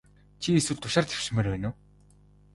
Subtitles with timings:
[0.41, 1.75] Чи эсвэл тушаал дэвшмээр байна уу?